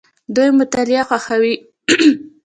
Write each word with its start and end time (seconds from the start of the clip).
دوی 0.35 0.49
مطالعه 0.59 1.03
خوښوي. 1.09 1.55